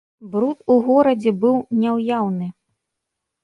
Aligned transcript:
Бруд 0.35 0.63
у 0.75 0.77
горадзе 0.87 1.35
быў 1.45 1.61
няўяўны. 1.85 2.51